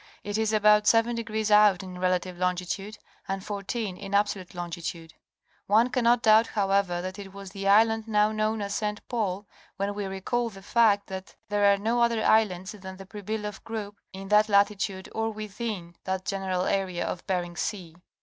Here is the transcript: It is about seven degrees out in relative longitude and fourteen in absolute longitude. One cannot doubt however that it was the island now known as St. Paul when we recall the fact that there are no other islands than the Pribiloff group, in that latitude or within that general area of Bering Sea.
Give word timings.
It 0.23 0.35
is 0.39 0.51
about 0.51 0.87
seven 0.87 1.15
degrees 1.15 1.51
out 1.51 1.83
in 1.83 1.99
relative 1.99 2.35
longitude 2.35 2.97
and 3.27 3.45
fourteen 3.45 3.97
in 3.97 4.15
absolute 4.15 4.55
longitude. 4.55 5.13
One 5.67 5.91
cannot 5.91 6.23
doubt 6.23 6.47
however 6.47 7.03
that 7.03 7.19
it 7.19 7.33
was 7.33 7.51
the 7.51 7.67
island 7.67 8.07
now 8.07 8.31
known 8.31 8.63
as 8.63 8.73
St. 8.73 9.07
Paul 9.07 9.47
when 9.77 9.93
we 9.93 10.07
recall 10.07 10.49
the 10.49 10.63
fact 10.63 11.05
that 11.05 11.35
there 11.49 11.71
are 11.71 11.77
no 11.77 12.01
other 12.01 12.25
islands 12.25 12.71
than 12.71 12.97
the 12.97 13.05
Pribiloff 13.05 13.63
group, 13.63 13.99
in 14.11 14.27
that 14.29 14.49
latitude 14.49 15.07
or 15.13 15.29
within 15.29 15.95
that 16.05 16.25
general 16.25 16.65
area 16.65 17.05
of 17.05 17.23
Bering 17.27 17.55
Sea. 17.55 17.95